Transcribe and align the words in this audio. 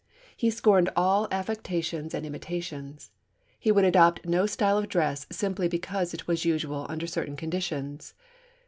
He 0.35 0.49
scorned 0.49 0.89
all 0.95 1.27
affectations 1.29 2.15
and 2.15 2.25
imitations. 2.25 3.11
He 3.59 3.71
would 3.71 3.85
adopt 3.85 4.25
no 4.25 4.47
style 4.47 4.79
of 4.79 4.89
dress 4.89 5.27
simply 5.29 5.67
because 5.67 6.11
it 6.11 6.25
was 6.27 6.43
usual 6.43 6.87
under 6.89 7.05
certain 7.05 7.35
conditions. 7.35 8.15